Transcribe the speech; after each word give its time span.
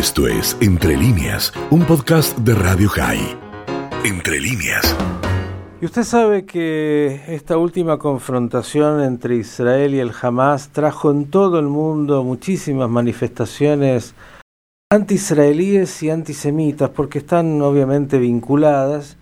Esto 0.00 0.26
es 0.26 0.56
Entre 0.62 0.96
líneas, 0.96 1.52
un 1.68 1.84
podcast 1.84 2.38
de 2.38 2.54
Radio 2.54 2.88
High. 2.88 3.36
Entre 4.02 4.40
líneas. 4.40 4.96
Y 5.78 5.84
usted 5.84 6.04
sabe 6.04 6.46
que 6.46 7.20
esta 7.28 7.58
última 7.58 7.98
confrontación 7.98 9.02
entre 9.02 9.36
Israel 9.36 9.94
y 9.94 9.98
el 9.98 10.12
Hamas 10.18 10.70
trajo 10.70 11.10
en 11.10 11.26
todo 11.26 11.58
el 11.58 11.66
mundo 11.66 12.24
muchísimas 12.24 12.88
manifestaciones 12.88 14.14
anti-israelíes 14.88 16.02
y 16.02 16.08
antisemitas, 16.08 16.88
porque 16.88 17.18
están 17.18 17.60
obviamente 17.60 18.18
vinculadas, 18.18 19.18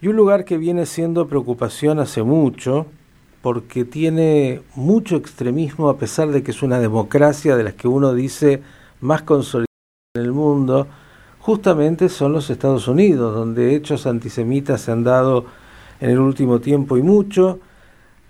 y 0.00 0.08
un 0.08 0.16
lugar 0.16 0.46
que 0.46 0.56
viene 0.56 0.86
siendo 0.86 1.28
preocupación 1.28 1.98
hace 1.98 2.22
mucho, 2.22 2.86
porque 3.42 3.84
tiene 3.84 4.62
mucho 4.74 5.16
extremismo 5.16 5.90
a 5.90 5.98
pesar 5.98 6.28
de 6.28 6.42
que 6.42 6.52
es 6.52 6.62
una 6.62 6.78
democracia 6.78 7.58
de 7.58 7.64
las 7.64 7.74
que 7.74 7.88
uno 7.88 8.14
dice 8.14 8.62
más 9.02 9.20
consolidada 9.20 9.73
en 10.16 10.22
el 10.26 10.32
mundo, 10.32 10.86
justamente 11.40 12.08
son 12.08 12.34
los 12.34 12.48
Estados 12.48 12.86
Unidos, 12.86 13.34
donde 13.34 13.74
hechos 13.74 14.06
antisemitas 14.06 14.82
se 14.82 14.92
han 14.92 15.02
dado 15.02 15.46
en 15.98 16.10
el 16.10 16.20
último 16.20 16.60
tiempo 16.60 16.96
y 16.96 17.02
mucho. 17.02 17.58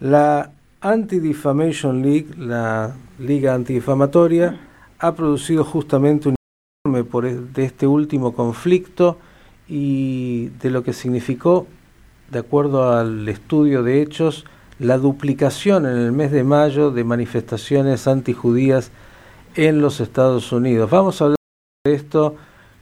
La 0.01 0.51
Anti-Defamation 0.81 2.01
League, 2.01 2.29
la 2.39 2.95
Liga 3.19 3.53
Antidifamatoria, 3.53 4.59
ha 4.99 5.15
producido 5.15 5.63
justamente 5.63 6.31
un 6.31 6.37
informe 6.87 7.05
por 7.05 7.27
e, 7.27 7.35
de 7.35 7.67
este 7.67 7.87
último 7.87 8.33
conflicto 8.33 9.19
y 9.69 10.47
de 10.63 10.71
lo 10.71 10.83
que 10.83 10.95
significó, 10.95 11.67
de 12.31 12.39
acuerdo 12.39 12.95
al 12.95 13.29
estudio 13.29 13.83
de 13.83 14.01
hechos, 14.01 14.47
la 14.79 14.97
duplicación 14.97 15.85
en 15.85 15.99
el 15.99 16.13
mes 16.13 16.33
de 16.33 16.45
mayo 16.45 16.91
de 16.91 17.05
manifestaciones 17.05 18.09
antijudías 18.09 18.91
en 19.55 19.83
los 19.83 20.01
Estados 20.01 20.51
Unidos. 20.51 20.89
Vamos 20.89 21.21
a 21.21 21.35
esto 21.87 22.37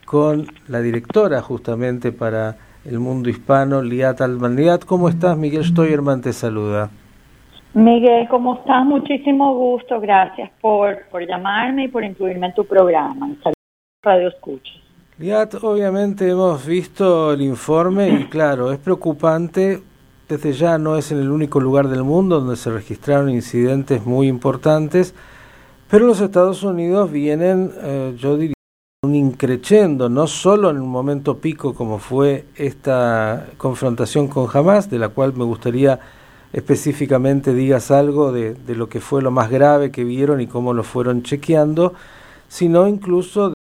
con 0.05 0.47
la 0.69 0.81
directora 0.81 1.43
justamente 1.43 2.13
para 2.13 2.57
el 2.85 3.01
mundo 3.01 3.31
hispano, 3.31 3.83
Liat 3.83 4.21
Altman. 4.21 4.55
Liat, 4.55 4.85
¿cómo 4.85 5.09
estás? 5.09 5.37
Miguel 5.37 5.65
Stoyerman 5.65 6.21
te 6.21 6.33
saluda. 6.33 6.89
Miguel, 7.75 8.29
¿cómo 8.29 8.55
estás? 8.55 8.85
Muchísimo 8.85 9.57
gusto. 9.57 10.01
Gracias 10.01 10.53
por, 10.61 11.05
por 11.11 11.27
llamarme 11.27 11.87
y 11.87 11.89
por 11.89 12.05
incluirme 12.05 12.47
en 12.47 12.55
tu 12.55 12.65
programa. 12.65 13.27
Saludos 13.43 13.57
Radio 14.05 14.29
Escucha. 14.29 14.73
Liat, 15.19 15.55
obviamente 15.65 16.31
hemos 16.31 16.65
visto 16.65 17.33
el 17.33 17.43
informe 17.43 18.09
y 18.09 18.25
claro, 18.27 18.71
es 18.71 18.79
preocupante 18.79 19.83
desde 20.29 20.53
ya 20.53 20.79
no 20.79 20.97
es 20.97 21.11
en 21.11 21.19
el 21.19 21.33
único 21.33 21.59
lugar 21.59 21.89
del 21.89 22.05
mundo 22.05 22.39
donde 22.39 22.55
se 22.55 22.71
registraron 22.71 23.31
incidentes 23.31 24.07
muy 24.07 24.29
importantes, 24.29 25.13
pero 25.91 26.07
los 26.07 26.21
Estados 26.21 26.63
Unidos 26.63 27.11
vienen, 27.11 27.73
eh, 27.83 28.15
yo 28.17 28.37
diría, 28.37 28.55
un 29.05 29.17
increchendo, 29.17 30.09
no 30.09 30.29
solo 30.29 30.71
en 30.71 30.81
un 30.81 30.89
momento 30.89 31.39
pico 31.39 31.75
como 31.75 31.99
fue 31.99 32.45
esta 32.55 33.49
confrontación 33.57 34.29
con 34.29 34.47
Hamas, 34.55 34.91
de 34.91 35.01
la 35.01 35.09
cual 35.09 35.33
me 35.33 35.43
gustaría 35.43 35.99
específicamente 36.53 37.53
digas 37.53 37.91
algo 37.91 38.31
de, 38.31 38.55
de 38.55 38.77
lo 38.77 38.89
que 38.89 39.01
fue 39.01 39.21
lo 39.21 39.33
más 39.33 39.51
grave 39.51 39.91
que 39.91 40.05
vieron 40.05 40.41
y 40.41 40.47
cómo 40.47 40.73
lo 40.73 40.85
fueron 40.85 41.25
chequeando, 41.25 41.95
sino 42.47 42.87
incluso 42.87 43.49
de 43.49 43.55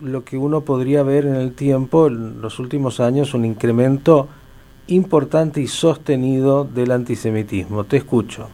lo 0.00 0.24
que 0.24 0.36
uno 0.36 0.62
podría 0.62 1.04
ver 1.04 1.26
en 1.26 1.36
el 1.36 1.54
tiempo, 1.54 2.08
en 2.08 2.40
los 2.40 2.58
últimos 2.58 2.98
años, 2.98 3.34
un 3.34 3.44
incremento 3.44 4.26
importante 4.88 5.60
y 5.60 5.68
sostenido 5.68 6.64
del 6.64 6.90
antisemitismo. 6.90 7.84
Te 7.84 7.98
escucho. 7.98 8.48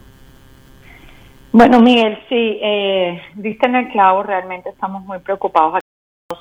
Bueno, 1.51 1.81
Miguel, 1.81 2.19
sí, 2.29 2.59
eh, 2.61 3.19
diste 3.33 3.65
en 3.65 3.77
el 3.77 3.89
clavo, 3.89 4.21
realmente 4.21 4.69
estamos 4.69 5.03
muy 5.05 5.17
preocupados 5.17 5.79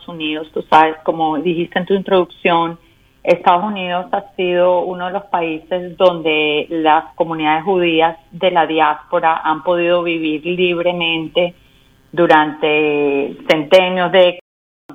Unidos. 0.08 0.50
Tú 0.52 0.64
sabes, 0.70 0.96
como 1.04 1.38
dijiste 1.38 1.78
en 1.78 1.86
tu 1.86 1.94
introducción, 1.94 2.78
Estados 3.22 3.64
Unidos 3.64 4.06
ha 4.12 4.34
sido 4.36 4.80
uno 4.80 5.06
de 5.06 5.12
los 5.12 5.24
países 5.24 5.96
donde 5.96 6.66
las 6.70 7.14
comunidades 7.14 7.64
judías 7.64 8.18
de 8.30 8.50
la 8.50 8.66
diáspora 8.66 9.40
han 9.44 9.62
podido 9.62 10.02
vivir 10.02 10.44
libremente 10.46 11.54
durante 12.10 13.36
centenios 13.48 14.10
de 14.12 14.40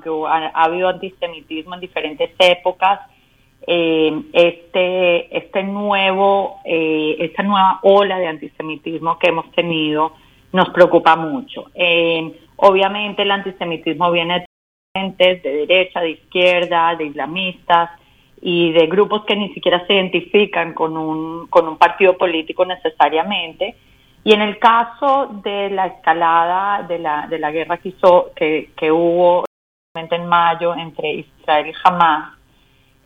que 0.02 0.10
ha, 0.10 0.50
ha 0.52 0.64
habido 0.64 0.88
antisemitismo 0.88 1.74
en 1.74 1.80
diferentes 1.80 2.30
épocas 2.38 3.00
eh, 3.66 4.22
este, 4.32 5.36
este 5.36 5.62
nuevo, 5.62 6.60
eh, 6.64 7.16
esta 7.20 7.42
nueva 7.42 7.78
ola 7.82 8.18
de 8.18 8.26
antisemitismo 8.26 9.18
que 9.18 9.28
hemos 9.28 9.50
tenido 9.52 10.12
nos 10.52 10.68
preocupa 10.70 11.16
mucho. 11.16 11.70
Eh, 11.74 12.40
obviamente 12.56 13.22
el 13.22 13.30
antisemitismo 13.30 14.10
viene 14.10 14.44
de 14.94 15.40
derecha, 15.42 16.00
de 16.00 16.10
izquierda, 16.10 16.94
de 16.94 17.06
islamistas 17.06 17.90
y 18.40 18.70
de 18.70 18.86
grupos 18.86 19.24
que 19.24 19.34
ni 19.34 19.52
siquiera 19.52 19.84
se 19.88 19.94
identifican 19.94 20.72
con 20.72 20.96
un, 20.96 21.48
con 21.48 21.66
un 21.66 21.76
partido 21.78 22.16
político 22.16 22.64
necesariamente. 22.64 23.74
Y 24.22 24.32
en 24.32 24.40
el 24.40 24.56
caso 24.60 25.40
de 25.42 25.70
la 25.70 25.86
escalada 25.86 26.84
de 26.86 27.00
la, 27.00 27.26
de 27.26 27.40
la 27.40 27.50
guerra 27.50 27.78
que, 27.78 28.70
que, 28.76 28.92
hubo 28.92 29.44
en 29.96 30.26
mayo 30.26 30.76
entre 30.76 31.12
Israel 31.12 31.66
y 31.66 31.72
Hamas, 31.82 32.38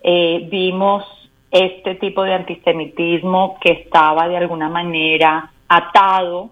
eh, 0.02 0.46
vimos 0.50 1.04
este 1.50 1.94
tipo 1.94 2.22
de 2.22 2.34
antisemitismo 2.34 3.58
que 3.62 3.72
estaba 3.72 4.28
de 4.28 4.36
alguna 4.36 4.68
manera 4.68 5.50
atado 5.66 6.50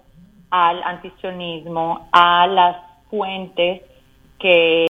al 0.48 0.82
antisionismo, 0.82 2.08
a 2.10 2.46
las 2.46 2.76
fuentes 3.10 3.82
que 4.38 4.86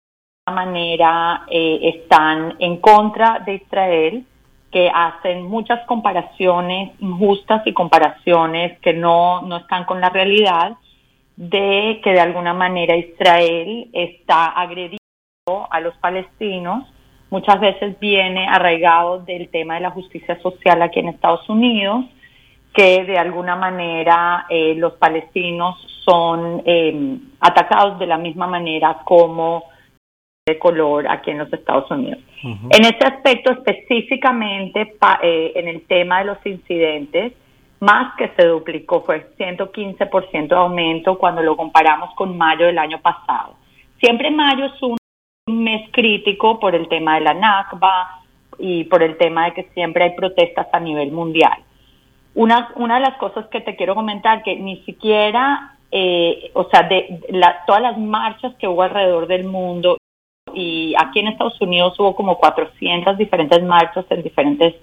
manera 0.52 1.42
eh, 1.50 1.80
están 1.82 2.54
en 2.58 2.78
contra 2.78 3.40
de 3.40 3.54
Israel, 3.54 4.24
que 4.70 4.90
hacen 4.92 5.44
muchas 5.46 5.84
comparaciones 5.86 6.92
injustas 7.00 7.66
y 7.66 7.72
comparaciones 7.72 8.78
que 8.80 8.92
no, 8.92 9.42
no 9.42 9.58
están 9.58 9.84
con 9.84 10.00
la 10.00 10.10
realidad, 10.10 10.76
de 11.36 12.00
que 12.02 12.12
de 12.12 12.20
alguna 12.20 12.54
manera 12.54 12.96
Israel 12.96 13.88
está 13.92 14.46
agrediendo 14.46 14.98
a 15.70 15.80
los 15.80 15.96
palestinos 15.98 16.84
muchas 17.30 17.60
veces 17.60 17.98
viene 18.00 18.46
arraigado 18.48 19.20
del 19.20 19.48
tema 19.48 19.74
de 19.74 19.80
la 19.80 19.90
justicia 19.90 20.40
social 20.40 20.80
aquí 20.82 21.00
en 21.00 21.08
Estados 21.08 21.48
Unidos, 21.48 22.04
que 22.72 23.04
de 23.04 23.18
alguna 23.18 23.56
manera 23.56 24.46
eh, 24.48 24.74
los 24.76 24.94
palestinos 24.94 25.76
son 26.04 26.62
eh, 26.64 27.18
atacados 27.40 27.98
de 27.98 28.06
la 28.06 28.18
misma 28.18 28.46
manera 28.46 28.98
como 29.04 29.64
de 30.46 30.60
color 30.60 31.08
aquí 31.08 31.32
en 31.32 31.38
los 31.38 31.52
Estados 31.52 31.90
Unidos. 31.90 32.20
En 32.44 32.84
este 32.84 33.04
aspecto 33.04 33.50
específicamente 33.50 34.94
eh, 35.22 35.52
en 35.56 35.66
el 35.66 35.84
tema 35.88 36.20
de 36.20 36.26
los 36.26 36.46
incidentes, 36.46 37.32
más 37.80 38.14
que 38.16 38.30
se 38.36 38.46
duplicó, 38.46 39.02
fue 39.02 39.28
115% 39.36 40.46
de 40.46 40.54
aumento 40.54 41.18
cuando 41.18 41.42
lo 41.42 41.56
comparamos 41.56 42.14
con 42.14 42.38
mayo 42.38 42.66
del 42.66 42.78
año 42.78 43.00
pasado. 43.00 43.56
Siempre 43.98 44.30
mayo 44.30 44.66
es 44.66 44.82
un 44.82 44.96
mes 45.48 45.90
crítico 45.90 46.60
por 46.60 46.76
el 46.76 46.86
tema 46.86 47.16
de 47.16 47.22
la 47.22 47.34
NACBA 47.34 48.20
y 48.60 48.84
por 48.84 49.02
el 49.02 49.16
tema 49.18 49.46
de 49.46 49.54
que 49.54 49.64
siempre 49.74 50.04
hay 50.04 50.10
protestas 50.14 50.68
a 50.72 50.78
nivel 50.78 51.10
mundial. 51.10 51.58
Una, 52.34 52.70
una 52.76 52.94
de 52.94 53.00
las 53.00 53.16
cosas 53.16 53.46
que 53.48 53.62
te 53.62 53.74
quiero 53.74 53.96
comentar, 53.96 54.44
que 54.44 54.54
ni 54.54 54.76
siquiera, 54.84 55.76
eh, 55.90 56.52
o 56.54 56.68
sea, 56.70 56.84
de, 56.84 57.18
todas 57.66 57.82
las 57.82 57.98
marchas 57.98 58.54
que 58.60 58.68
hubo 58.68 58.82
alrededor 58.82 59.26
del 59.26 59.42
mundo, 59.42 59.96
y 60.56 60.94
aquí 60.98 61.20
en 61.20 61.28
Estados 61.28 61.60
Unidos 61.60 62.00
hubo 62.00 62.16
como 62.16 62.38
400 62.38 63.18
diferentes 63.18 63.62
marchas 63.62 64.06
en 64.08 64.22
diferentes 64.22 64.74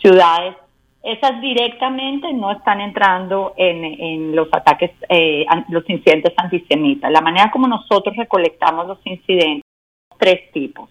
ciudades, 0.00 0.56
esas 1.02 1.40
directamente 1.42 2.32
no 2.32 2.50
están 2.50 2.80
entrando 2.80 3.52
en, 3.56 4.34
los 4.34 4.48
ataques, 4.52 4.90
eh, 5.08 5.44
los 5.68 5.88
incidentes 5.88 6.32
antisemitas. 6.36 7.10
La 7.10 7.20
manera 7.20 7.50
como 7.50 7.68
nosotros 7.68 8.16
recolectamos 8.16 8.86
los 8.86 8.98
incidentes 9.04 9.64
tres 10.18 10.50
tipos. 10.52 10.88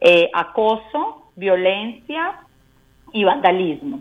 Eh, 0.00 0.30
acoso, 0.32 1.30
violencia 1.36 2.40
y 3.12 3.24
vandalismo. 3.24 4.00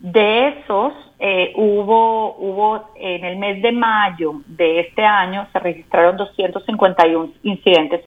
De 0.00 0.48
esos, 0.48 0.92
eh, 1.18 1.52
hubo, 1.56 2.36
hubo 2.36 2.90
en 2.96 3.24
el 3.24 3.36
mes 3.36 3.62
de 3.62 3.72
mayo 3.72 4.42
de 4.46 4.80
este 4.80 5.02
año, 5.04 5.46
se 5.52 5.58
registraron 5.58 6.16
251 6.16 7.32
incidentes 7.42 8.04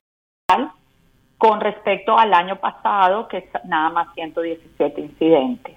con 1.36 1.60
respecto 1.60 2.18
al 2.18 2.32
año 2.34 2.56
pasado, 2.56 3.28
que 3.28 3.38
es 3.38 3.44
nada 3.64 3.90
más 3.90 4.14
117 4.14 5.00
incidentes. 5.00 5.76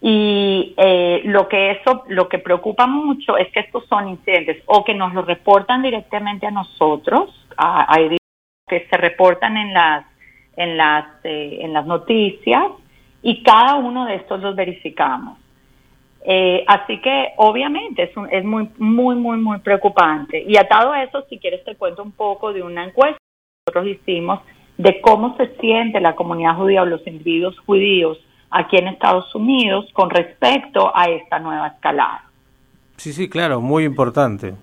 Y 0.00 0.74
eh, 0.76 1.22
lo 1.24 1.48
que 1.48 1.72
eso, 1.72 2.04
lo 2.08 2.28
que 2.28 2.38
preocupa 2.38 2.86
mucho 2.86 3.36
es 3.36 3.50
que 3.52 3.60
estos 3.60 3.86
son 3.86 4.08
incidentes 4.08 4.62
o 4.66 4.84
que 4.84 4.94
nos 4.94 5.12
lo 5.14 5.22
reportan 5.22 5.82
directamente 5.82 6.46
a 6.46 6.50
nosotros, 6.50 7.30
a, 7.56 7.92
a 7.92 7.98
que 8.68 8.86
se 8.88 8.96
reportan 8.96 9.56
en 9.56 9.72
las 9.72 10.04
en 10.56 10.76
las 10.76 11.06
eh, 11.24 11.58
en 11.60 11.72
las 11.72 11.86
noticias 11.86 12.64
y 13.22 13.42
cada 13.42 13.76
uno 13.76 14.06
de 14.06 14.16
estos 14.16 14.40
los 14.40 14.54
verificamos. 14.54 15.38
Eh, 16.24 16.64
así 16.66 17.00
que 17.00 17.32
obviamente 17.36 18.04
es, 18.04 18.10
es 18.30 18.44
muy 18.44 18.68
muy 18.78 19.14
muy 19.16 19.38
muy 19.38 19.58
preocupante 19.58 20.42
y 20.42 20.56
atado 20.56 20.92
a 20.92 21.02
eso 21.02 21.24
si 21.28 21.38
quieres 21.38 21.64
te 21.64 21.76
cuento 21.76 22.02
un 22.02 22.12
poco 22.12 22.52
de 22.52 22.62
una 22.62 22.84
encuesta 22.84 23.18
nosotros 23.66 23.98
hicimos 24.00 24.38
de 24.78 25.00
cómo 25.00 25.36
se 25.36 25.48
siente 25.56 26.00
la 26.00 26.14
comunidad 26.14 26.54
judía 26.54 26.82
o 26.82 26.86
los 26.86 27.04
individuos 27.04 27.58
judíos 27.66 28.16
aquí 28.48 28.76
en 28.76 28.86
Estados 28.86 29.34
Unidos 29.34 29.86
con 29.92 30.08
respecto 30.08 30.92
a 30.94 31.06
esta 31.08 31.40
nueva 31.40 31.66
escalada. 31.66 32.26
Sí, 32.96 33.12
sí, 33.12 33.28
claro, 33.28 33.60
muy 33.60 33.82
importante. 33.82 34.54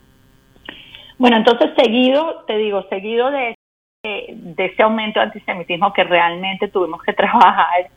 Bueno, 1.17 1.35
entonces 1.35 1.71
seguido, 1.75 2.45
te 2.47 2.57
digo, 2.57 2.83
seguido 2.83 3.29
de, 3.29 3.55
de 4.03 4.65
ese 4.65 4.83
aumento 4.83 5.19
de 5.19 5.25
antisemitismo 5.25 5.91
que 5.91 6.05
realmente 6.05 6.69
tuvimos 6.69 7.01
que 7.03 7.11
trabajar 7.13 7.89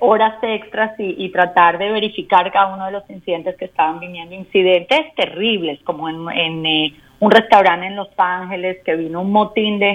horas 0.00 0.34
extras 0.42 0.92
y, 0.98 1.30
tratar 1.30 1.78
de 1.78 1.90
verificar 1.90 2.52
cada 2.52 2.74
uno 2.74 2.84
de 2.84 2.92
los 2.92 3.08
incidentes 3.08 3.56
que 3.56 3.64
estaban 3.64 3.98
viniendo, 3.98 4.34
incidentes 4.34 5.14
terribles, 5.14 5.80
como 5.84 6.10
en, 6.10 6.66
eh, 6.66 6.94
un 7.20 7.30
restaurante 7.30 7.86
en 7.86 7.96
Los 7.96 8.10
Ángeles 8.18 8.78
que 8.84 8.96
vino 8.96 9.22
un 9.22 9.32
motín 9.32 9.78
de 9.78 9.94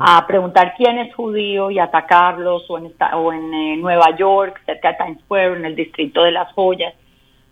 a 0.00 0.26
preguntar 0.26 0.74
quién 0.76 0.98
es 0.98 1.14
judío 1.14 1.70
y 1.70 1.78
atacarlos, 1.78 2.68
o 2.68 2.78
en, 2.78 2.92
o 3.14 3.32
en 3.32 3.54
eh, 3.54 3.76
Nueva 3.76 4.14
York, 4.16 4.60
cerca 4.66 4.92
de 4.92 4.98
Times 4.98 5.20
Square, 5.24 5.56
en 5.56 5.64
el 5.64 5.74
distrito 5.76 6.22
de 6.22 6.32
las 6.32 6.52
joyas, 6.52 6.94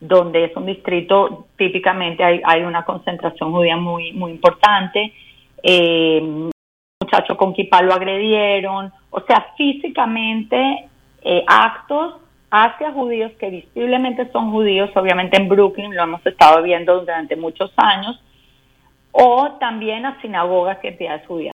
donde 0.01 0.45
es 0.45 0.57
un 0.57 0.67
distrito, 0.67 1.47
típicamente 1.57 2.23
hay, 2.25 2.41
hay 2.45 2.63
una 2.63 2.85
concentración 2.85 3.53
judía 3.53 3.77
muy, 3.77 4.13
muy 4.13 4.33
importante. 4.33 5.13
Eh, 5.63 6.21
un 6.23 6.51
muchacho 7.03 7.37
con 7.37 7.55
kippah 7.55 7.83
lo 7.83 7.95
agredieron, 7.95 8.93
o 9.11 9.21
sea, 9.23 9.49
físicamente 9.57 10.89
eh, 11.23 11.45
actos 11.47 12.17
hacia 12.51 12.93
judíos 12.93 13.33
que 13.39 13.51
visiblemente 13.51 14.31
son 14.33 14.51
judíos, 14.51 14.91
obviamente 14.95 15.37
en 15.37 15.49
Brooklyn 15.49 15.95
lo 15.95 16.03
hemos 16.03 16.27
estado 16.27 16.63
viendo 16.63 17.01
durante 17.01 17.37
muchos 17.37 17.73
años, 17.77 18.21
o 19.13 19.53
también 19.61 20.05
a 20.05 20.21
sinagogas 20.21 20.79
y 20.83 20.89
entidades 20.89 21.27
judías. 21.27 21.55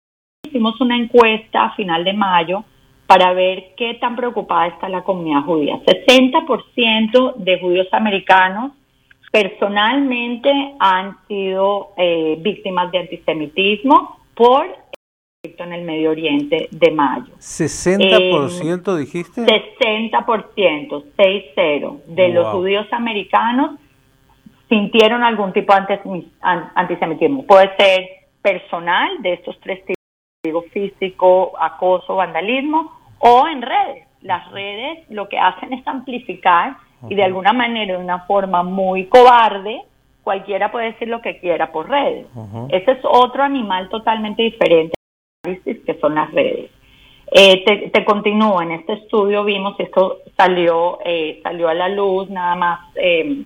Hicimos 0.54 0.80
una 0.82 0.96
encuesta 0.96 1.64
a 1.64 1.76
final 1.76 2.04
de 2.04 2.14
mayo 2.14 2.64
para 3.08 3.34
ver 3.34 3.74
qué 3.76 3.96
tan 3.96 4.16
preocupada 4.16 4.68
está 4.68 4.88
la 4.88 5.04
comunidad 5.04 5.42
judía. 5.42 5.80
60% 5.84 7.38
de 7.38 7.60
judíos 7.60 7.88
americanos 7.92 8.74
personalmente 9.32 10.52
han 10.78 11.18
sido 11.28 11.94
eh, 11.98 12.38
víctimas 12.40 12.92
de 12.92 13.00
antisemitismo 13.00 14.20
por 14.36 14.68
en 15.44 15.74
el 15.74 15.86
Medio 15.86 16.12
Oriente 16.12 16.68
de 16.70 16.92
mayo. 16.92 17.34
¿60% 17.40 18.96
dijiste? 18.96 19.42
60%, 19.42 21.04
6-0, 21.18 22.04
de 22.06 22.30
los 22.30 22.48
judíos 22.50 22.86
americanos 22.92 23.80
sintieron 24.70 25.24
algún 25.24 25.52
tipo 25.52 25.74
de 25.74 26.28
antisemitismo. 26.76 27.44
Puede 27.48 27.76
ser 27.76 28.08
personal, 28.44 29.20
de 29.24 29.34
estos 29.34 29.60
tres 29.60 29.80
tipos, 29.80 30.03
físico, 30.74 31.54
acoso, 31.58 32.16
vandalismo, 32.16 32.92
o 33.20 33.48
en 33.48 33.62
redes. 33.62 34.08
Las 34.22 34.52
redes 34.52 35.10
lo 35.10 35.30
que 35.30 35.40
hacen 35.40 35.72
es 35.72 35.88
amplificar 35.88 36.76
y 37.10 37.16
de 37.16 37.24
alguna 37.24 37.54
manera, 37.54 37.94
de 37.94 38.04
una 38.04 38.26
forma 38.26 38.62
muy 38.64 39.06
cobarde, 39.06 39.82
cualquiera 40.22 40.72
puede 40.72 40.92
decir 40.92 41.08
lo 41.08 41.22
que 41.22 41.40
quiera 41.40 41.72
por 41.72 41.90
redes. 41.90 42.28
Ese 42.70 42.92
es 42.92 43.00
otro 43.04 43.44
animal 43.44 43.88
totalmente 43.90 44.44
diferente 44.44 44.94
que 45.44 45.98
son 46.00 46.16
las 46.16 46.32
redes. 46.32 46.72
Eh, 47.32 47.64
te, 47.66 47.90
te, 47.90 48.06
continúo, 48.06 48.62
en 48.62 48.72
este 48.72 48.94
estudio 48.94 49.44
vimos, 49.44 49.76
esto 49.80 50.20
salió, 50.38 51.00
eh, 51.04 51.40
salió 51.42 51.68
a 51.68 51.74
la 51.74 51.90
luz 51.90 52.30
nada 52.30 52.56
más 52.56 52.80
em, 52.96 53.46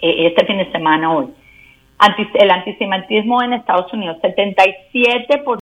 eh, 0.00 0.26
este 0.26 0.44
fin 0.46 0.58
de 0.58 0.72
semana 0.72 1.14
hoy. 1.14 1.28
el 2.34 2.50
antisemitismo 2.50 3.42
en 3.42 3.52
Estados 3.52 3.92
Unidos, 3.92 4.16
77% 4.22 5.58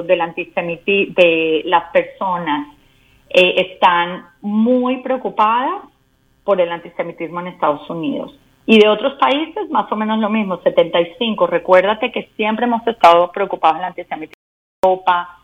del 0.00 0.22
antisemitismo 0.22 1.14
de 1.14 1.62
las 1.66 1.90
personas 1.90 2.68
están 3.28 4.26
muy 4.40 4.98
preocupadas 4.98 5.82
por 6.44 6.60
el 6.60 6.70
antisemitismo 6.70 7.40
en 7.40 7.48
Estados 7.48 7.88
Unidos. 7.90 8.38
Y 8.64 8.78
de 8.78 8.88
otros 8.88 9.14
países, 9.14 9.68
más 9.70 9.90
o 9.90 9.96
menos 9.96 10.18
lo 10.18 10.30
mismo, 10.30 10.60
75. 10.62 11.46
Recuérdate 11.46 12.12
que 12.12 12.30
siempre 12.36 12.66
hemos 12.66 12.86
estado 12.86 13.32
preocupados 13.32 13.78
del 13.78 13.86
antisemitismo 13.86 14.42
Europa, 14.84 15.42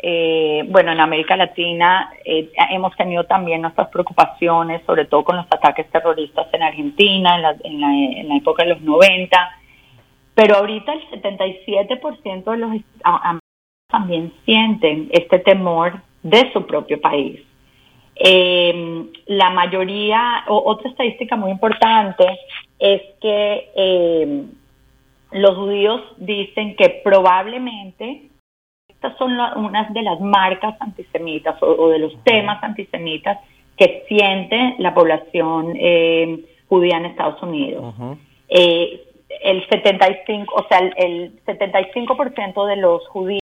eh, 0.00 0.64
bueno, 0.68 0.92
en 0.92 1.00
América 1.00 1.36
Latina 1.36 2.12
eh, 2.24 2.52
hemos 2.70 2.94
tenido 2.96 3.24
también 3.24 3.62
nuestras 3.62 3.88
preocupaciones, 3.88 4.82
sobre 4.86 5.06
todo 5.06 5.24
con 5.24 5.36
los 5.36 5.46
ataques 5.46 5.90
terroristas 5.90 6.46
en 6.52 6.62
Argentina, 6.62 7.34
en 7.34 7.42
la, 7.42 7.56
en 7.64 7.80
la, 7.80 7.88
en 7.88 8.28
la 8.28 8.36
época 8.36 8.62
de 8.62 8.70
los 8.70 8.80
90, 8.80 9.36
pero 10.34 10.56
ahorita 10.56 10.92
el 10.92 11.10
77% 11.10 12.50
de 12.50 12.56
los 12.56 12.70
también 13.88 14.32
sienten 14.44 15.08
este 15.12 15.38
temor 15.38 16.00
de 16.22 16.52
su 16.52 16.66
propio 16.66 17.00
país. 17.00 17.40
Eh, 18.16 19.06
la 19.26 19.50
mayoría, 19.50 20.44
otra 20.48 20.90
estadística 20.90 21.36
muy 21.36 21.50
importante 21.50 22.26
es 22.78 23.00
que 23.20 24.44
los 25.32 25.56
judíos 25.56 26.02
dicen 26.18 26.76
que 26.76 27.00
probablemente 27.02 28.28
estas 28.88 29.16
son 29.16 29.32
unas 29.56 29.92
de 29.94 30.02
las 30.02 30.20
marcas 30.20 30.74
antisemitas 30.80 31.56
o, 31.62 31.88
de 31.88 32.00
los 32.00 32.12
temas 32.24 32.62
antisemitas 32.62 33.38
que 33.76 34.04
siente 34.08 34.74
la 34.78 34.92
población 34.92 35.74
eh, 35.78 36.44
judía 36.68 36.96
en 36.96 37.06
Estados 37.06 37.40
Unidos. 37.42 37.94
eh, 38.48 39.04
el 39.42 39.68
75, 39.68 40.52
o 40.52 40.66
sea, 40.68 40.78
el, 40.96 41.40
75% 41.44 42.66
de 42.66 42.76
los 42.76 43.06
judíos 43.08 43.40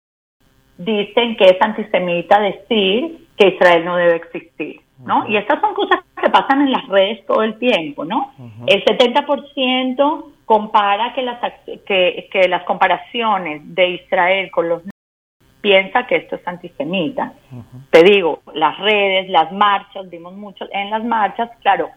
dicen 0.80 1.36
que 1.36 1.46
es 1.46 1.62
antisemita 1.62 2.40
decir 2.40 3.28
que 3.38 3.50
Israel 3.50 3.86
no 3.86 3.98
debe 3.98 4.16
existir, 4.16 4.82
¿no? 5.00 5.28
Y 5.28 5.36
estas 5.38 5.60
son 5.60 5.74
cosas 5.74 6.00
que 6.22 6.30
pasan 6.30 6.62
en 6.62 6.72
las 6.72 6.88
redes 6.88 7.26
todo 7.26 7.44
el 7.44 7.60
tiempo, 7.60 8.06
¿no? 8.06 8.32
El 8.66 8.84
70% 8.86 10.26
compara 10.46 11.14
que 11.14 11.22
las, 11.22 11.40
que, 11.86 12.30
que 12.32 12.48
las 12.48 12.64
comparaciones 12.64 13.62
de 13.76 13.90
Israel 13.90 14.50
con 14.52 14.70
los 14.70 14.84
piensa 15.62 16.08
que 16.08 16.16
esto 16.16 16.38
es 16.38 16.48
antisemita. 16.48 17.34
Te 17.92 18.04
digo, 18.04 18.42
las 18.54 18.78
redes, 18.80 19.30
las 19.30 19.52
marchas, 19.52 20.10
vimos 20.10 20.34
mucho 20.34 20.66
en 20.72 20.90
las 20.90 21.04
marchas, 21.04 21.50
claro, 21.62 21.90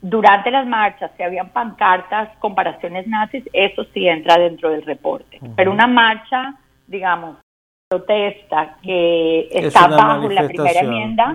durante 0.00 0.52
las 0.52 0.66
marchas, 0.66 1.10
si 1.16 1.24
habían 1.24 1.50
pancartas, 1.50 2.30
comparaciones 2.38 3.08
nazis, 3.08 3.44
eso 3.52 3.84
sí 3.92 4.08
entra 4.08 4.38
dentro 4.38 4.70
del 4.70 4.82
reporte. 4.82 5.40
Pero 5.56 5.72
una 5.72 5.88
marcha, 5.88 6.54
digamos, 6.86 7.36
protesta 7.90 8.76
que 8.84 9.48
está 9.50 9.88
bajo 9.88 10.28
la 10.28 10.46
primera 10.46 10.78
enmienda, 10.78 11.34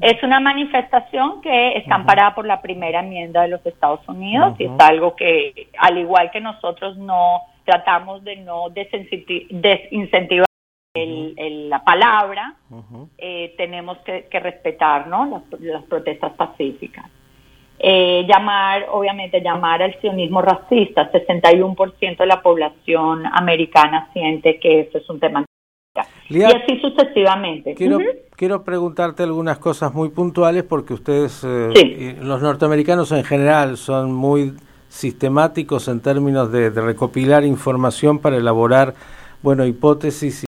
es 0.00 0.20
una 0.24 0.40
manifestación 0.40 1.40
que 1.40 1.76
está 1.76 1.94
amparada 1.94 2.34
por 2.34 2.46
la 2.46 2.60
primera 2.60 2.98
enmienda 2.98 3.42
de 3.42 3.48
los 3.48 3.64
Estados 3.64 4.00
Unidos 4.08 4.56
y 4.58 4.64
es 4.64 4.72
algo 4.80 5.14
que, 5.14 5.68
al 5.78 5.96
igual 5.98 6.32
que 6.32 6.40
nosotros, 6.40 6.96
no 6.96 7.42
tratamos 7.64 8.24
de 8.24 8.34
no 8.38 8.70
desincentivar 8.70 10.46
el, 10.94 11.70
la 11.70 11.84
palabra, 11.84 12.56
eh, 13.16 13.54
tenemos 13.56 13.96
que, 13.98 14.26
respetar 14.40 15.06
¿no? 15.06 15.44
las, 15.60 15.84
protestas 15.84 16.32
pacíficas. 16.32 17.08
Eh, 17.78 18.24
llamar, 18.26 18.86
obviamente, 18.90 19.40
llamar 19.40 19.80
al 19.80 20.00
sionismo 20.00 20.42
racista. 20.42 21.12
61% 21.12 22.16
de 22.16 22.26
la 22.26 22.42
población 22.42 23.26
americana 23.26 24.08
siente 24.12 24.58
que 24.58 24.80
eso 24.80 24.98
es 24.98 25.08
un 25.08 25.20
tema. 25.20 25.44
Y 26.28 26.42
así 26.42 26.80
sucesivamente. 26.80 27.74
Quiero, 27.74 27.98
quiero 28.36 28.64
preguntarte 28.64 29.22
algunas 29.22 29.58
cosas 29.58 29.92
muy 29.94 30.08
puntuales 30.08 30.64
porque 30.64 30.94
ustedes, 30.94 31.42
eh, 31.44 32.16
los 32.20 32.42
norteamericanos 32.42 33.12
en 33.12 33.24
general, 33.24 33.76
son 33.76 34.12
muy 34.12 34.54
sistemáticos 34.88 35.88
en 35.88 36.00
términos 36.00 36.52
de, 36.52 36.70
de 36.70 36.80
recopilar 36.80 37.44
información 37.44 38.18
para 38.18 38.36
elaborar, 38.36 38.94
bueno, 39.42 39.66
hipótesis 39.66 40.44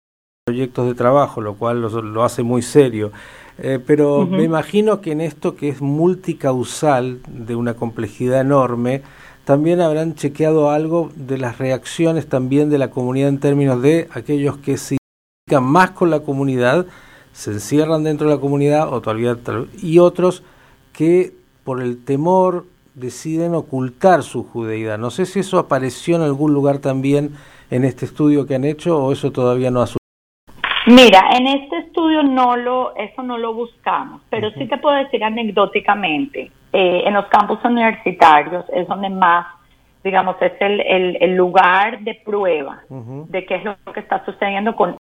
proyectos 0.46 0.86
de 0.86 0.94
trabajo, 0.94 1.40
lo 1.40 1.54
cual 1.54 1.80
lo, 1.82 2.22
hace 2.22 2.44
muy 2.44 2.62
serio. 2.62 3.10
Eh, 3.58 3.80
pero 3.84 4.26
me 4.26 4.44
imagino 4.44 5.00
que 5.00 5.10
en 5.10 5.20
esto 5.20 5.56
que 5.56 5.68
es 5.68 5.80
multicausal, 5.80 7.18
de 7.26 7.56
una 7.56 7.74
complejidad 7.74 8.42
enorme, 8.42 9.02
también 9.44 9.80
habrán 9.80 10.14
chequeado 10.14 10.70
algo 10.70 11.10
de 11.16 11.38
las 11.38 11.58
reacciones 11.58 12.28
también 12.28 12.70
de 12.70 12.78
la 12.78 12.90
comunidad 12.90 13.28
en 13.28 13.40
términos 13.40 13.82
de 13.82 14.06
aquellos 14.12 14.56
que 14.58 14.72
identifican 14.72 14.98
más 15.60 15.92
con 15.92 16.10
la 16.10 16.20
comunidad, 16.20 16.86
se 17.30 17.52
encierran 17.52 18.02
dentro 18.02 18.28
de 18.28 18.34
la 18.34 18.40
comunidad 18.40 18.92
o 18.92 19.00
todavía 19.00 19.36
y 19.80 20.00
otros 20.00 20.42
que 20.92 21.34
por 21.62 21.80
el 21.82 22.04
temor 22.04 22.64
deciden 22.94 23.54
ocultar 23.54 24.24
su 24.24 24.42
judeidad. 24.42 24.98
No 24.98 25.10
sé 25.10 25.24
si 25.24 25.40
eso 25.40 25.60
apareció 25.60 26.16
en 26.16 26.22
algún 26.22 26.52
lugar 26.52 26.78
también 26.78 27.36
en 27.70 27.84
este 27.84 28.06
estudio 28.06 28.44
que 28.44 28.56
han 28.56 28.64
hecho 28.64 28.98
o 28.98 29.12
eso 29.12 29.30
todavía 29.30 29.70
no 29.70 29.82
ha 29.82 29.86
Mira, 30.86 31.30
en 31.36 31.46
este 31.46 31.78
estudio 31.78 32.24
no 32.24 32.56
lo, 32.56 32.96
eso 32.96 33.22
no 33.22 33.38
lo 33.38 33.54
buscamos, 33.54 34.22
pero 34.30 34.50
sí 34.50 34.66
te 34.66 34.78
puedo 34.78 34.96
decir 34.96 35.22
anecdóticamente, 35.22 36.50
eh, 36.72 37.02
en 37.04 37.14
los 37.14 37.26
campus 37.26 37.58
universitarios 37.64 38.64
es 38.72 38.86
donde 38.88 39.10
más, 39.10 39.46
digamos, 40.02 40.36
es 40.40 40.52
el, 40.60 40.80
el, 41.20 41.34
lugar 41.34 42.00
de 42.00 42.14
prueba 42.24 42.82
de 42.88 43.46
qué 43.46 43.56
es 43.56 43.64
lo 43.64 43.76
que 43.92 44.00
está 44.00 44.24
sucediendo 44.24 44.76
con 44.76 44.96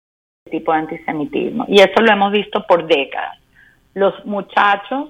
tipo 0.50 0.72
de 0.72 0.80
antisemitismo. 0.80 1.66
Y 1.68 1.82
eso 1.82 2.02
lo 2.02 2.12
hemos 2.12 2.32
visto 2.32 2.66
por 2.68 2.86
décadas. 2.86 3.40
Los 3.96 4.26
muchachos 4.26 5.10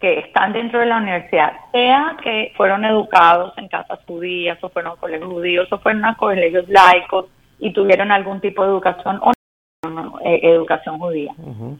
que 0.00 0.18
están 0.18 0.52
dentro 0.52 0.80
de 0.80 0.86
la 0.86 0.96
universidad, 0.96 1.52
sea 1.70 2.16
que 2.22 2.52
fueron 2.56 2.84
educados 2.84 3.56
en 3.56 3.68
casas 3.68 4.00
judías 4.04 4.58
o 4.62 4.68
fueron 4.68 4.96
colegios 4.96 5.30
judíos 5.30 5.72
o 5.72 5.78
fueron 5.78 6.04
a 6.04 6.16
colegios 6.16 6.68
laicos 6.68 7.26
y 7.60 7.72
tuvieron 7.72 8.10
algún 8.10 8.40
tipo 8.40 8.64
de 8.64 8.70
educación 8.70 9.20
o 9.22 9.30
no, 9.88 10.18
eh, 10.24 10.40
educación 10.42 10.98
judía. 10.98 11.32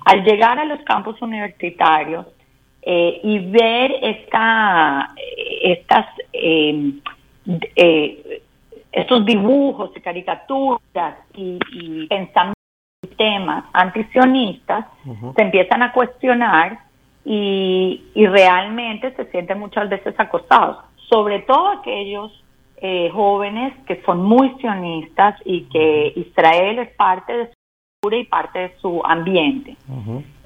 Al 0.05 0.23
llegar 0.23 0.61
a 0.61 0.65
los 0.65 0.81
campus 0.83 1.21
universitarios 1.21 2.27
eh, 2.83 3.21
y 3.25 3.41
ver 3.51 3.97
esta, 4.03 5.13
estas, 5.63 6.07
em, 6.33 7.01
eh, 7.75 8.43
estos 8.93 9.27
dibujos 9.27 9.91
y 9.97 10.01
caricaturas 10.01 11.17
y, 11.35 11.59
y 11.73 12.07
pensamientos 12.07 12.62
temas 13.17 13.65
antisionistas, 13.73 14.87
se 15.37 15.43
empiezan 15.43 15.83
a 15.83 15.93
cuestionar 15.93 16.79
y, 17.25 18.05
y, 18.15 18.27
realmente 18.27 19.15
se 19.15 19.27
sienten 19.31 19.59
muchas 19.59 19.89
veces 19.89 20.15
acosados, 20.19 20.79
sobre 21.09 21.41
todo 21.41 21.69
aquellos 21.69 22.33
eh, 22.79 23.11
jóvenes 23.13 23.75
que 23.87 24.03
son 24.03 24.23
muy 24.23 24.55
sionistas 24.61 25.37
y 25.45 25.63
que 25.65 26.13
Israel 26.17 26.81
es 26.81 26.91
parte 26.97 27.33
de 27.33 27.47
su 27.47 27.53
cultura 28.01 28.21
y 28.21 28.25
parte 28.25 28.59
de 28.59 28.77
su 28.81 29.03
ambiente. 29.05 29.77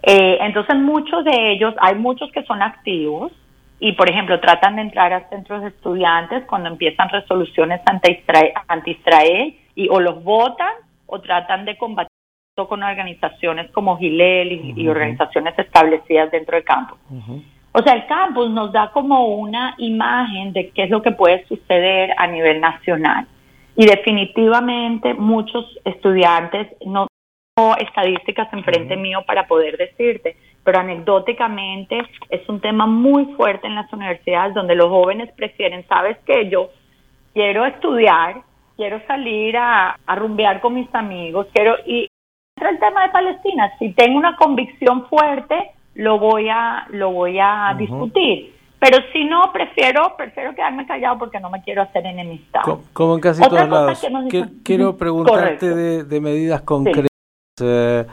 eh, 0.03 0.39
entonces 0.41 0.77
muchos 0.77 1.25
de 1.25 1.53
ellos, 1.53 1.75
hay 1.79 1.95
muchos 1.95 2.31
que 2.33 2.45
son 2.45 2.63
activos 2.63 3.33
y 3.81 3.93
por 3.93 4.09
ejemplo 4.09 4.41
tratan 4.41 4.77
de 4.77 4.83
entrar 4.83 5.13
a 5.13 5.29
centros 5.29 5.63
de 5.63 5.69
estudiantes 5.69 6.45
cuando 6.47 6.69
empiezan 6.69 7.09
resoluciones 7.11 7.81
anti-Israel, 7.87 8.53
anti 8.69 8.99
y 9.75 9.89
o 9.91 10.01
los 10.01 10.23
votan 10.23 10.73
o 11.07 11.21
tratan 11.21 11.65
de 11.65 11.77
combatir 11.77 12.16
con 12.65 12.83
organizaciones 12.83 13.71
como 13.73 13.99
Gilel 13.99 14.75
y, 14.79 14.89
organizaciones 14.89 15.59
establecidas 15.59 16.31
dentro 16.31 16.57
del 16.57 16.65
campus. 16.65 16.99
O 17.73 17.83
sea, 17.83 17.93
el 17.93 18.07
campus 18.07 18.51
nos 18.51 18.73
da 18.73 18.91
como 18.93 19.27
una 19.37 19.75
imagen 19.77 20.55
de 20.55 20.71
qué 20.71 20.85
es 20.85 20.91
lo 20.91 21.03
que 21.03 21.11
puede 21.11 21.45
suceder 21.47 22.15
a 22.17 22.27
nivel 22.27 22.59
nacional. 22.63 23.27
Y 23.77 23.85
definitivamente 23.85 25.13
muchos 25.13 25.67
estudiantes, 25.85 26.69
no 26.87 27.07
tengo 27.55 27.77
estadísticas 27.77 28.51
enfrente 28.55 28.97
mío 28.97 29.23
para 29.27 29.47
poder 29.47 29.77
decirte, 29.77 30.37
pero 30.65 30.79
anecdóticamente 30.79 32.01
es 32.31 32.49
un 32.49 32.63
tema 32.63 32.87
muy 32.87 33.27
fuerte 33.35 33.67
en 33.67 33.75
las 33.75 33.93
universidades 33.93 34.55
donde 34.55 34.75
los 34.75 34.89
jóvenes 34.89 35.31
prefieren, 35.37 35.87
sabes 35.87 36.17
que 36.25 36.49
yo 36.49 36.71
quiero 37.35 37.67
estudiar, 37.67 38.37
quiero 38.79 39.03
salir 39.07 39.59
a, 39.59 39.99
a 40.07 40.15
rumbear 40.17 40.63
con 40.63 40.73
mis 40.73 40.93
amigos, 40.95 41.47
quiero 41.53 41.77
y 41.87 42.09
el 42.71 42.79
tema 42.79 43.03
de 43.03 43.11
Palestina, 43.11 43.73
si 43.79 43.93
tengo 43.93 44.19
una 44.19 44.37
convicción 44.37 45.07
fuerte, 45.09 45.73
lo 45.95 46.19
voy 46.19 46.49
a 46.49 46.87
lo 46.91 47.13
voy 47.13 47.39
a 47.39 47.75
discutir. 47.79 48.55
Pero 48.79 48.99
si 49.13 49.25
no, 49.25 49.53
prefiero 49.53 50.15
prefiero 50.17 50.55
quedarme 50.55 50.87
callado 50.87 51.19
porque 51.19 51.41
no 51.41 51.51
me 51.51 51.63
quiero 51.63 51.83
hacer 51.83 52.05
enemistad. 52.07 52.61
Como, 52.93 53.15
en 53.15 53.21
casi 53.21 53.43
todos 53.43 53.69
lados. 53.69 54.07
quiero 54.63 54.97
preguntarte 54.97 56.05
de, 56.05 56.21
medidas 56.21 56.63
concretas. 56.63 57.09
Eh, 57.59 58.05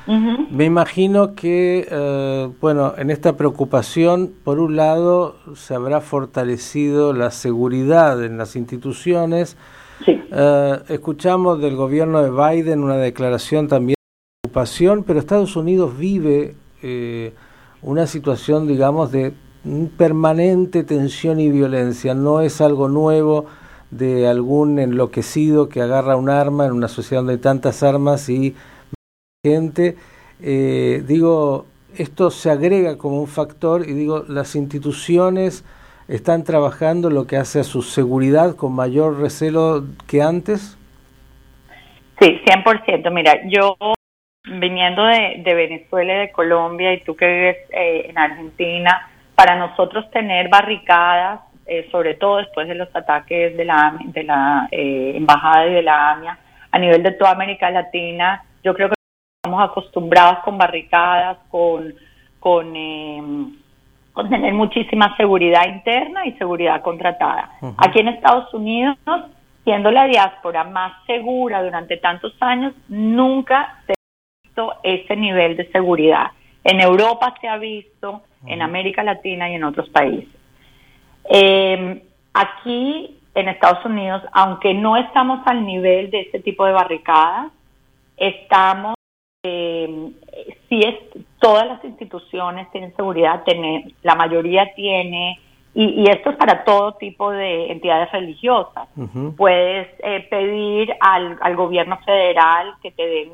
me 0.52 0.64
imagino 0.64 1.36
que, 1.36 1.86
eh, 1.92 2.50
bueno, 2.62 2.94
en 2.98 3.12
esta 3.12 3.36
preocupación, 3.36 4.32
por 4.46 4.60
un 4.60 4.78
lado, 4.78 5.36
se 5.56 5.76
habrá 5.76 6.00
fortalecido 6.00 7.12
la 7.12 7.30
seguridad 7.30 8.24
en 8.24 8.38
las 8.38 8.56
instituciones. 8.56 9.58
Eh, 10.08 10.80
escuchamos 10.88 11.62
del 11.62 11.76
gobierno 11.76 12.24
de 12.24 12.32
Biden 12.32 12.84
una 12.84 12.98
declaración 12.98 13.68
también 13.68 13.96
pero 15.04 15.20
Estados 15.20 15.56
Unidos 15.56 15.98
vive 15.98 16.56
una 17.82 18.08
situación, 18.08 18.68
digamos, 18.68 19.12
de 19.12 19.34
permanente 19.98 20.84
tensión 20.84 21.40
y 21.40 21.50
violencia. 21.50 22.14
No 22.14 22.42
es 22.42 22.62
algo 22.62 22.90
nuevo 22.90 23.46
de 23.92 24.28
algún 24.28 24.80
enloquecido 24.80 25.70
que 25.70 25.82
agarra 25.82 26.16
un 26.16 26.30
arma 26.30 26.66
en 26.66 26.74
una 26.74 26.88
sociedad 26.88 27.22
donde 27.22 27.34
hay 27.34 27.40
tantas 27.40 27.84
armas 27.84 28.28
y 28.30 28.56
gente. 29.44 29.96
Eh, 30.42 31.04
digo, 31.08 31.66
esto 31.98 32.32
se 32.32 32.50
agrega 32.50 32.98
como 32.98 33.20
un 33.20 33.28
factor 33.28 33.88
y 33.88 33.94
digo, 33.94 34.26
las 34.28 34.56
instituciones 34.56 35.64
están 36.08 36.44
trabajando 36.44 37.10
lo 37.10 37.28
que 37.28 37.38
hace 37.38 37.60
a 37.60 37.64
su 37.64 37.82
seguridad 37.82 38.56
con 38.56 38.74
mayor 38.74 39.20
recelo 39.20 39.86
que 40.08 40.22
antes. 40.22 40.78
Sí, 42.20 42.42
100%. 42.46 43.12
Mira, 43.12 43.34
yo 43.48 43.76
viniendo 44.46 45.04
de, 45.06 45.42
Venezuela 45.44 46.14
y 46.16 46.20
de 46.20 46.32
Colombia 46.32 46.94
y 46.94 47.02
tú 47.02 47.16
que 47.16 47.28
vives 47.28 47.58
eh, 47.72 48.08
en 48.10 48.18
Argentina, 48.18 49.10
para 49.36 49.56
nosotros 49.56 50.10
tener 50.12 50.50
barricadas, 50.50 51.42
eh, 51.66 51.88
sobre 51.92 52.16
todo 52.16 52.38
después 52.38 52.68
de 52.68 52.76
los 52.76 52.94
ataques 52.94 53.56
de 53.56 53.66
la, 53.66 53.98
de 54.04 54.24
la 54.24 54.68
eh, 54.72 55.14
embajada 55.16 55.68
y 55.68 55.74
de 55.74 55.82
la 55.82 56.12
AMIA, 56.12 56.38
a 56.72 56.80
nivel 56.80 57.04
de 57.04 57.12
toda 57.12 57.32
América 57.32 57.70
Latina, 57.70 58.44
yo 58.64 58.74
creo 58.74 58.90
que 58.90 58.96
estamos 59.42 59.64
acostumbrados 59.64 60.40
con 60.40 60.58
barricadas, 60.58 61.38
con, 61.50 61.94
con, 62.40 62.76
em, 62.76 63.56
con 64.12 64.30
tener 64.30 64.54
muchísima 64.54 65.16
seguridad 65.16 65.68
interna 65.68 66.26
y 66.26 66.34
seguridad 66.34 66.82
contratada. 66.82 67.50
Aquí 67.78 68.00
en 68.00 68.10
Estados 68.10 68.54
Unidos, 68.54 68.98
siendo 69.64 69.92
la 69.92 70.06
diáspora 70.06 70.64
más 70.64 70.94
segura 71.06 71.64
durante 71.64 71.98
tantos 71.98 72.36
años, 72.42 72.74
nunca 72.90 73.82
se 73.88 73.94
ese 74.84 75.16
nivel 75.16 75.58
de 75.58 75.72
seguridad. 75.72 76.32
En 76.64 76.80
Europa 76.80 77.34
se 77.42 77.48
ha 77.48 77.58
visto, 77.58 78.22
en 78.46 78.62
América 78.62 79.04
Latina 79.04 79.50
y 79.50 79.56
en 79.56 79.64
otros 79.64 79.90
países. 79.90 80.30
Eh, 81.30 82.04
aquí 82.34 83.18
en 83.36 83.48
Estados 83.48 83.84
Unidos, 83.86 84.22
aunque 84.32 84.74
no 84.74 84.98
estamos 84.98 85.40
al 85.46 85.66
nivel 85.66 86.12
de 86.12 86.22
este 86.22 86.40
tipo 86.40 86.66
de 86.66 86.74
barricadas, 86.74 87.52
estamos, 88.18 88.96
eh, 89.44 90.12
si 90.70 90.80
es, 90.82 90.96
todas 91.40 91.68
las 91.68 91.84
instituciones 91.84 92.70
tienen 92.72 92.96
seguridad, 92.96 93.44
tener, 93.44 93.92
la 94.04 94.16
mayoría 94.16 94.74
tiene, 94.76 95.40
y, 95.76 96.08
esto 96.08 96.30
es 96.30 96.36
para 96.36 96.64
todo 96.64 96.94
tipo 96.94 97.32
de 97.32 97.72
entidades 97.72 98.12
religiosas. 98.12 98.88
Puedes 99.36 99.88
eh, 100.04 100.28
pedir 100.30 100.94
al, 101.00 101.40
al 101.42 101.56
gobierno 101.56 101.98
federal 102.06 102.76
que 102.84 102.92
te 102.92 103.08
den 103.08 103.30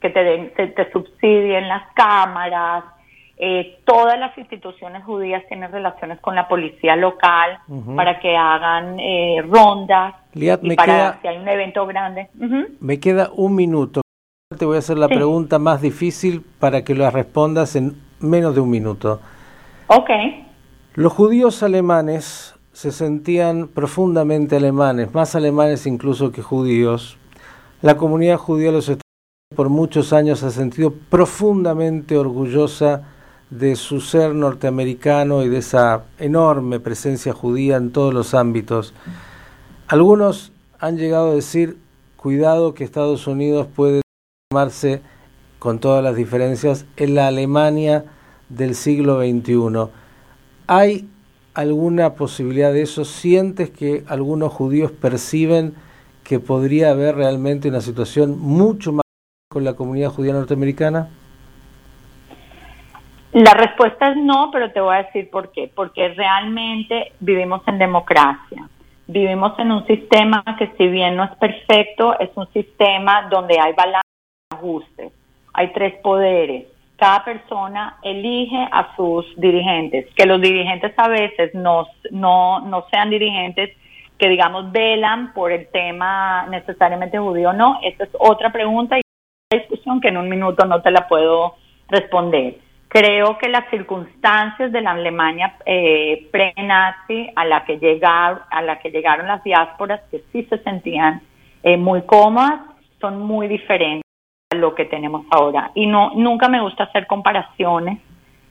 que 0.00 0.10
te, 0.10 0.22
den, 0.22 0.52
te, 0.54 0.92
subsidien 0.92 1.68
las 1.68 1.92
cámaras. 1.94 2.84
Eh, 3.36 3.78
todas 3.84 4.18
las 4.18 4.36
instituciones 4.36 5.02
judías 5.04 5.42
tienen 5.48 5.72
relaciones 5.72 6.20
con 6.20 6.34
la 6.34 6.46
policía 6.46 6.94
local 6.94 7.58
para 7.96 8.20
que 8.20 8.36
hagan 8.36 9.00
eh, 9.00 9.42
rondas 9.48 10.14
y 10.34 10.76
para 10.76 11.18
si 11.20 11.26
hay 11.26 11.38
un 11.38 11.48
evento 11.48 11.86
grande. 11.86 12.28
Me 12.80 13.00
queda 13.00 13.30
un 13.34 13.54
minuto. 13.54 14.02
Te 14.56 14.64
voy 14.64 14.76
a 14.76 14.80
hacer 14.80 14.98
la 14.98 15.08
pregunta 15.08 15.58
más 15.58 15.80
difícil 15.80 16.44
para 16.58 16.84
que 16.84 16.94
la 16.94 17.10
respondas 17.10 17.76
en 17.76 17.94
menos 18.20 18.54
de 18.54 18.60
un 18.60 18.70
minuto. 18.70 19.20
Ok. 19.86 20.10
Los 20.94 21.12
judíos 21.12 21.62
alemanes 21.62 22.54
se 22.72 22.92
sentían 22.92 23.68
profundamente 23.68 24.56
alemanes, 24.56 25.14
más 25.14 25.34
alemanes 25.34 25.86
incluso 25.86 26.30
que 26.30 26.42
judíos. 26.42 27.16
La 27.80 27.96
comunidad 27.96 28.36
judía 28.36 28.70
los 28.70 28.90
por 29.56 29.68
muchos 29.68 30.12
años 30.12 30.44
ha 30.44 30.50
sentido 30.52 30.92
profundamente 30.92 32.16
orgullosa 32.16 33.02
de 33.50 33.74
su 33.74 34.00
ser 34.00 34.32
norteamericano 34.32 35.42
y 35.42 35.48
de 35.48 35.58
esa 35.58 36.04
enorme 36.20 36.78
presencia 36.78 37.32
judía 37.32 37.76
en 37.76 37.90
todos 37.90 38.14
los 38.14 38.32
ámbitos. 38.32 38.94
Algunos 39.88 40.52
han 40.78 40.98
llegado 40.98 41.32
a 41.32 41.34
decir, 41.34 41.78
cuidado 42.16 42.74
que 42.74 42.84
Estados 42.84 43.26
Unidos 43.26 43.66
puede 43.66 44.02
transformarse, 44.50 45.02
con 45.58 45.80
todas 45.80 46.02
las 46.04 46.14
diferencias, 46.14 46.86
en 46.96 47.16
la 47.16 47.26
Alemania 47.26 48.04
del 48.48 48.76
siglo 48.76 49.18
XXI. 49.18 49.90
¿Hay 50.68 51.08
alguna 51.54 52.14
posibilidad 52.14 52.72
de 52.72 52.82
eso? 52.82 53.04
¿Sientes 53.04 53.68
que 53.68 54.04
algunos 54.06 54.52
judíos 54.52 54.92
perciben 54.92 55.74
que 56.22 56.38
podría 56.38 56.92
haber 56.92 57.16
realmente 57.16 57.68
una 57.68 57.80
situación 57.80 58.38
mucho 58.38 58.92
más 58.92 59.02
con 59.52 59.64
la 59.64 59.74
comunidad 59.74 60.10
judía 60.10 60.32
norteamericana? 60.32 61.08
La 63.32 63.52
respuesta 63.52 64.12
es 64.12 64.16
no, 64.16 64.48
pero 64.52 64.70
te 64.70 64.80
voy 64.80 64.94
a 64.94 65.02
decir 65.02 65.28
por 65.28 65.50
qué. 65.50 65.68
Porque 65.74 66.10
realmente 66.10 67.14
vivimos 67.18 67.60
en 67.66 67.76
democracia. 67.78 68.68
Vivimos 69.08 69.58
en 69.58 69.72
un 69.72 69.84
sistema 69.88 70.44
que 70.56 70.70
si 70.78 70.86
bien 70.86 71.16
no 71.16 71.24
es 71.24 71.32
perfecto, 71.32 72.16
es 72.20 72.30
un 72.36 72.46
sistema 72.52 73.26
donde 73.28 73.58
hay 73.58 73.72
balance 73.72 74.06
y 74.52 74.54
ajustes. 74.54 75.12
Hay 75.52 75.72
tres 75.72 75.94
poderes. 76.00 76.68
Cada 76.96 77.24
persona 77.24 77.98
elige 78.04 78.68
a 78.70 78.94
sus 78.94 79.26
dirigentes. 79.36 80.06
Que 80.14 80.26
los 80.26 80.40
dirigentes 80.40 80.92
a 80.96 81.08
veces 81.08 81.52
no, 81.54 81.88
no, 82.12 82.86
sean 82.92 83.10
dirigentes 83.10 83.76
que 84.16 84.28
digamos 84.28 84.70
velan 84.70 85.32
por 85.32 85.50
el 85.50 85.66
tema 85.72 86.46
necesariamente 86.50 87.18
judío 87.18 87.54
no, 87.54 87.78
esa 87.82 88.04
es 88.04 88.10
otra 88.18 88.52
pregunta 88.52 88.98
discusión 89.50 90.00
que 90.00 90.08
en 90.08 90.16
un 90.16 90.28
minuto 90.28 90.64
no 90.64 90.80
te 90.80 90.92
la 90.92 91.08
puedo 91.08 91.56
responder. 91.88 92.58
Creo 92.86 93.36
que 93.38 93.48
las 93.48 93.68
circunstancias 93.70 94.70
de 94.70 94.80
la 94.80 94.92
Alemania 94.92 95.56
eh, 95.66 96.28
pre-nazi 96.30 97.30
a 97.34 97.44
la 97.44 97.64
que 97.64 97.78
llegaron, 97.78 99.26
las 99.26 99.42
diásporas 99.42 100.00
que 100.10 100.22
sí 100.32 100.44
se 100.44 100.58
sentían 100.58 101.22
eh, 101.62 101.76
muy 101.76 102.02
cómodas 102.02 102.60
son 103.00 103.20
muy 103.22 103.48
diferentes 103.48 104.04
a 104.52 104.56
lo 104.56 104.74
que 104.74 104.84
tenemos 104.84 105.26
ahora 105.30 105.70
y 105.74 105.86
no 105.86 106.12
nunca 106.14 106.48
me 106.48 106.60
gusta 106.60 106.84
hacer 106.84 107.06
comparaciones 107.06 107.98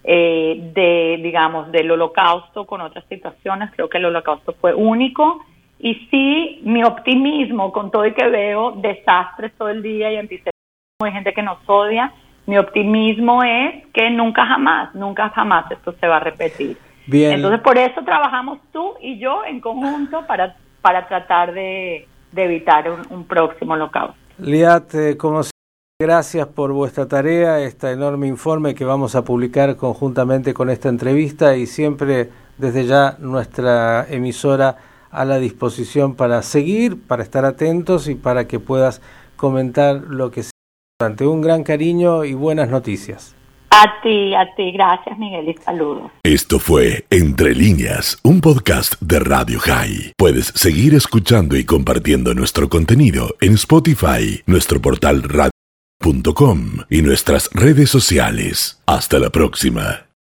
eh, 0.03 0.71
de 0.73 1.19
digamos 1.21 1.71
del 1.71 1.91
Holocausto 1.91 2.65
con 2.65 2.81
otras 2.81 3.05
situaciones. 3.07 3.71
Creo 3.73 3.89
que 3.89 3.97
el 3.97 4.05
Holocausto 4.05 4.53
fue 4.59 4.73
único 4.73 5.45
y 5.79 5.95
sí 6.09 6.59
mi 6.63 6.83
optimismo 6.83 7.71
con 7.71 7.89
todo 7.89 8.05
y 8.05 8.13
que 8.13 8.27
veo 8.27 8.71
desastres 8.71 9.53
todo 9.57 9.69
el 9.69 9.81
día 9.81 10.11
y 10.11 10.17
antisemitismo 10.17 10.58
hay 11.05 11.13
gente 11.13 11.33
que 11.33 11.41
nos 11.41 11.57
odia 11.65 12.13
mi 12.45 12.57
optimismo 12.57 13.43
es 13.43 13.85
que 13.93 14.09
nunca 14.09 14.45
jamás, 14.45 14.93
nunca 14.95 15.29
jamás 15.29 15.71
esto 15.71 15.93
se 15.99 16.07
va 16.07 16.17
a 16.17 16.19
repetir. 16.19 16.77
Bien. 17.05 17.33
Entonces, 17.33 17.61
por 17.61 17.77
eso 17.77 18.01
trabajamos 18.03 18.57
tú 18.73 18.95
y 18.99 19.19
yo 19.19 19.45
en 19.45 19.61
conjunto 19.61 20.25
para, 20.25 20.57
para 20.81 21.07
tratar 21.07 21.53
de, 21.53 22.07
evitar 22.35 22.85
un, 23.11 23.23
próximo 23.25 23.73
holocausto. 23.73 24.17
Liat, 24.39 24.95
eh, 24.95 25.15
como 25.15 25.41
gracias 26.01 26.47
por 26.47 26.73
vuestra 26.73 27.07
tarea, 27.07 27.59
este 27.59 27.91
enorme 27.91 28.25
informe 28.25 28.73
que 28.73 28.83
vamos 28.83 29.15
a 29.15 29.23
publicar 29.23 29.75
conjuntamente 29.75 30.55
con 30.55 30.71
esta 30.71 30.89
entrevista 30.89 31.55
y 31.55 31.67
siempre 31.67 32.29
desde 32.57 32.85
ya 32.85 33.15
nuestra 33.19 34.07
emisora 34.09 34.77
a 35.11 35.23
la 35.23 35.37
disposición 35.37 36.15
para 36.15 36.41
seguir, 36.41 37.07
para 37.07 37.21
estar 37.21 37.45
atentos 37.45 38.07
y 38.07 38.15
para 38.15 38.47
que 38.47 38.59
puedas 38.59 39.03
comentar 39.35 39.97
lo 40.07 40.31
que 40.31 40.41
ante 41.01 41.25
un 41.25 41.39
gran 41.39 41.63
cariño 41.63 42.25
y 42.25 42.33
buenas 42.33 42.69
noticias. 42.69 43.33
A 43.69 44.01
ti, 44.03 44.35
a 44.35 44.53
ti, 44.55 44.71
gracias 44.73 45.17
Miguel 45.17 45.47
y 45.47 45.53
saludos. 45.63 46.11
Esto 46.23 46.59
fue 46.59 47.05
Entre 47.09 47.55
líneas, 47.55 48.19
un 48.21 48.41
podcast 48.41 48.95
de 48.99 49.19
Radio 49.19 49.59
High. 49.59 50.13
Puedes 50.17 50.47
seguir 50.47 50.93
escuchando 50.95 51.55
y 51.55 51.63
compartiendo 51.63 52.33
nuestro 52.33 52.67
contenido 52.67 53.35
en 53.39 53.53
Spotify, 53.53 54.41
nuestro 54.45 54.81
portal 54.81 55.23
radio.com 55.23 56.79
y 56.89 57.01
nuestras 57.01 57.49
redes 57.53 57.89
sociales. 57.89 58.81
Hasta 58.85 59.19
la 59.19 59.29
próxima. 59.29 60.08